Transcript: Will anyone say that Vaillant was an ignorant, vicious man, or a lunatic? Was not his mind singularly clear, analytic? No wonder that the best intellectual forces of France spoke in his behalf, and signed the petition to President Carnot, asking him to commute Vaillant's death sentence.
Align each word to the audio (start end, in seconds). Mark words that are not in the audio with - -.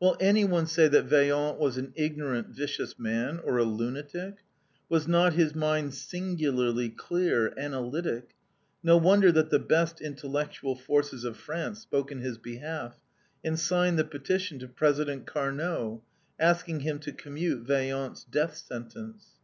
Will 0.00 0.16
anyone 0.18 0.66
say 0.66 0.88
that 0.88 1.04
Vaillant 1.04 1.56
was 1.60 1.76
an 1.76 1.92
ignorant, 1.94 2.48
vicious 2.48 2.98
man, 2.98 3.38
or 3.44 3.56
a 3.56 3.62
lunatic? 3.62 4.38
Was 4.88 5.06
not 5.06 5.34
his 5.34 5.54
mind 5.54 5.94
singularly 5.94 6.88
clear, 6.88 7.54
analytic? 7.56 8.30
No 8.82 8.96
wonder 8.96 9.30
that 9.30 9.50
the 9.50 9.60
best 9.60 10.00
intellectual 10.00 10.74
forces 10.74 11.22
of 11.22 11.36
France 11.36 11.82
spoke 11.82 12.10
in 12.10 12.18
his 12.18 12.36
behalf, 12.36 12.98
and 13.44 13.56
signed 13.56 13.96
the 13.96 14.02
petition 14.04 14.58
to 14.58 14.66
President 14.66 15.24
Carnot, 15.24 16.00
asking 16.40 16.80
him 16.80 16.98
to 16.98 17.12
commute 17.12 17.62
Vaillant's 17.64 18.24
death 18.24 18.56
sentence. 18.56 19.36